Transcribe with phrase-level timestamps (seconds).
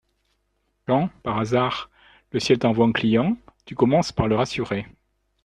[0.87, 1.91] Quand, par hasard,
[2.31, 4.87] le ciel t’envoie un client, tu commences par le rassurer…